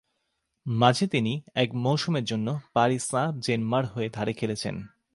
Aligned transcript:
মাঝে 0.65 1.07
তিনি 1.07 1.41
এক 1.55 1.69
মৌসুমের 1.75 2.23
জন্য 2.23 2.59
পারি 2.73 2.99
সাঁ-জেরমাঁর 2.99 3.85
হয়ে 3.85 4.09
ধারে 4.09 4.33
খেলেছেন। 4.33 4.75